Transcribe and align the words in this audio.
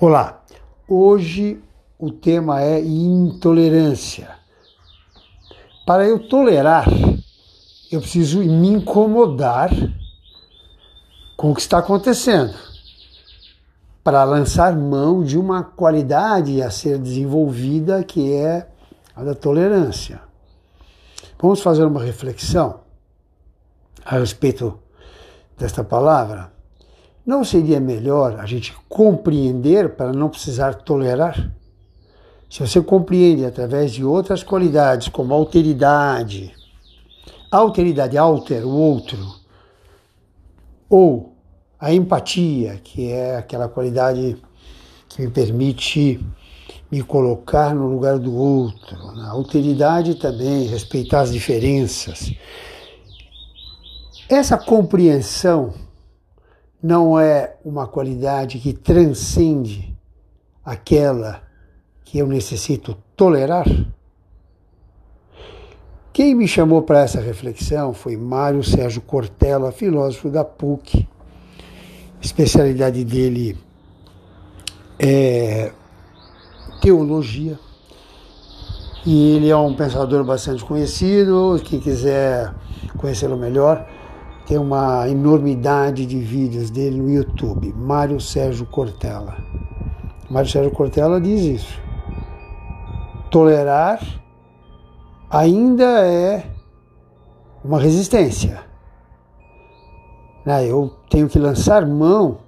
Olá, 0.00 0.42
hoje 0.88 1.62
o 1.96 2.10
tema 2.10 2.60
é 2.60 2.80
intolerância. 2.80 4.28
Para 5.86 6.04
eu 6.04 6.28
tolerar, 6.28 6.88
eu 7.92 8.00
preciso 8.00 8.40
me 8.40 8.70
incomodar 8.70 9.70
com 11.36 11.52
o 11.52 11.54
que 11.54 11.60
está 11.60 11.78
acontecendo, 11.78 12.58
para 14.02 14.24
lançar 14.24 14.76
mão 14.76 15.22
de 15.22 15.38
uma 15.38 15.62
qualidade 15.62 16.60
a 16.60 16.72
ser 16.72 16.98
desenvolvida 16.98 18.02
que 18.02 18.32
é 18.32 18.68
a 19.14 19.22
da 19.22 19.34
tolerância. 19.34 20.20
Vamos 21.40 21.60
fazer 21.60 21.84
uma 21.84 22.02
reflexão 22.02 22.80
a 24.04 24.18
respeito 24.18 24.76
desta 25.56 25.84
palavra? 25.84 26.53
Não 27.26 27.42
seria 27.42 27.80
melhor 27.80 28.38
a 28.38 28.44
gente 28.44 28.74
compreender 28.86 29.96
para 29.96 30.12
não 30.12 30.28
precisar 30.28 30.74
tolerar? 30.74 31.50
Se 32.50 32.60
você 32.60 32.82
compreende 32.82 33.46
através 33.46 33.92
de 33.92 34.04
outras 34.04 34.42
qualidades, 34.42 35.08
como 35.08 35.32
alteridade, 35.32 36.54
alteridade, 37.50 38.18
alter, 38.18 38.66
o 38.66 38.70
outro, 38.70 39.18
ou 40.88 41.34
a 41.80 41.94
empatia, 41.94 42.78
que 42.84 43.10
é 43.10 43.36
aquela 43.36 43.68
qualidade 43.68 44.36
que 45.08 45.22
me 45.22 45.30
permite 45.30 46.22
me 46.90 47.02
colocar 47.02 47.74
no 47.74 47.86
lugar 47.88 48.18
do 48.18 48.36
outro, 48.36 48.96
a 49.20 49.30
alteridade 49.30 50.16
também, 50.16 50.66
respeitar 50.66 51.22
as 51.22 51.32
diferenças. 51.32 52.34
Essa 54.28 54.58
compreensão 54.58 55.72
não 56.84 57.18
é 57.18 57.56
uma 57.64 57.86
qualidade 57.86 58.58
que 58.58 58.74
transcende 58.74 59.96
aquela 60.62 61.42
que 62.04 62.18
eu 62.18 62.26
necessito 62.26 62.94
tolerar? 63.16 63.64
Quem 66.12 66.34
me 66.34 66.46
chamou 66.46 66.82
para 66.82 67.00
essa 67.00 67.22
reflexão 67.22 67.94
foi 67.94 68.18
Mário 68.18 68.62
Sérgio 68.62 69.00
Cortella, 69.00 69.72
filósofo 69.72 70.28
da 70.28 70.44
PUC. 70.44 71.08
A 72.18 72.20
especialidade 72.20 73.02
dele 73.02 73.56
é 74.98 75.72
teologia. 76.82 77.58
E 79.06 79.36
ele 79.36 79.48
é 79.48 79.56
um 79.56 79.74
pensador 79.74 80.22
bastante 80.22 80.62
conhecido. 80.62 81.58
Quem 81.64 81.80
quiser 81.80 82.54
conhecê-lo 82.98 83.38
melhor, 83.38 83.88
tem 84.46 84.58
uma 84.58 85.08
enormidade 85.08 86.04
de 86.04 86.18
vídeos 86.18 86.70
dele 86.70 87.00
no 87.00 87.10
YouTube, 87.10 87.72
Mário 87.72 88.20
Sérgio 88.20 88.66
Cortella. 88.66 89.36
Mário 90.28 90.50
Sérgio 90.50 90.70
Cortella 90.70 91.20
diz 91.20 91.40
isso. 91.40 91.80
Tolerar 93.30 94.00
ainda 95.30 96.06
é 96.06 96.44
uma 97.64 97.80
resistência. 97.80 98.62
Né, 100.44 100.66
eu 100.66 100.94
tenho 101.08 101.26
que 101.26 101.38
lançar 101.38 101.86
mão. 101.86 102.38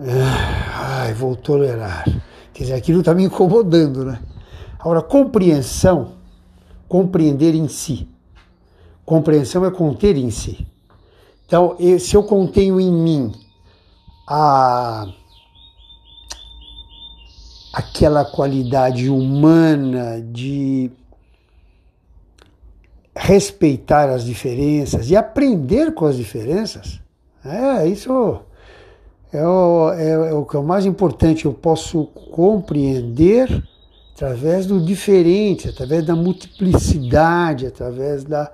Ah, 0.00 1.02
ai, 1.04 1.14
vou 1.14 1.36
tolerar. 1.36 2.04
Quer 2.52 2.64
dizer, 2.64 2.74
aquilo 2.74 3.00
está 3.00 3.14
me 3.14 3.24
incomodando, 3.24 4.04
né? 4.04 4.20
Agora, 4.80 5.00
compreensão, 5.00 6.14
compreender 6.88 7.54
em 7.54 7.68
si 7.68 8.15
Compreensão 9.06 9.64
é 9.64 9.70
conter 9.70 10.16
em 10.16 10.30
si. 10.30 10.66
Então, 11.46 11.76
se 12.00 12.16
eu 12.16 12.24
contenho 12.24 12.80
em 12.80 12.92
mim 12.92 13.32
a 14.28 15.06
aquela 17.72 18.24
qualidade 18.24 19.08
humana 19.08 20.20
de 20.20 20.90
respeitar 23.14 24.08
as 24.08 24.24
diferenças 24.24 25.10
e 25.10 25.16
aprender 25.16 25.92
com 25.94 26.06
as 26.06 26.16
diferenças, 26.16 27.00
é 27.44 27.86
isso 27.86 28.40
é 29.32 29.46
o, 29.46 29.92
é, 29.92 30.10
é 30.30 30.32
o 30.32 30.44
que 30.44 30.56
é 30.56 30.58
o 30.58 30.64
mais 30.64 30.86
importante. 30.86 31.44
Eu 31.44 31.52
posso 31.52 32.06
compreender 32.06 33.62
através 34.14 34.66
do 34.66 34.80
diferente, 34.80 35.68
através 35.68 36.04
da 36.04 36.16
multiplicidade, 36.16 37.66
através 37.66 38.24
da, 38.24 38.50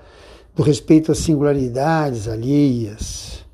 do 0.55 0.63
respeito 0.63 1.13
às 1.13 1.19
singularidades 1.19 2.29
alheias. 2.29 3.45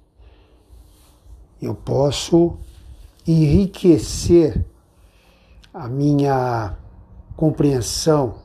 Eu 1.60 1.74
posso 1.74 2.56
enriquecer 3.26 4.64
a 5.72 5.88
minha 5.88 6.76
compreensão 7.36 8.36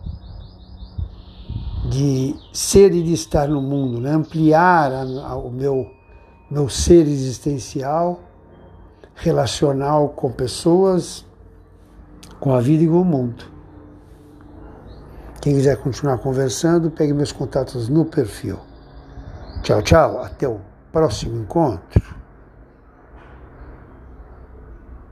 de 1.90 2.36
ser 2.52 2.94
e 2.94 3.04
de 3.04 3.14
estar 3.14 3.48
no 3.48 3.62
mundo, 3.62 4.00
né? 4.00 4.12
ampliar 4.12 4.92
a, 4.92 5.02
a, 5.02 5.36
o 5.36 5.52
meu, 5.52 5.90
meu 6.50 6.70
ser 6.70 7.08
existencial, 7.08 8.22
relacional 9.16 10.10
com 10.10 10.32
pessoas, 10.32 11.26
com 12.40 12.54
a 12.54 12.62
vida 12.62 12.84
e 12.84 12.88
com 12.88 13.02
o 13.02 13.06
mundo. 13.06 13.53
Quem 15.44 15.56
quiser 15.56 15.76
continuar 15.76 16.20
conversando, 16.20 16.90
pegue 16.90 17.12
meus 17.12 17.34
contatos 17.34 17.90
no 17.90 18.06
perfil. 18.06 18.58
Tchau, 19.62 19.82
tchau. 19.82 20.24
Até 20.24 20.48
o 20.48 20.62
próximo 20.90 21.38
encontro. 21.38 22.13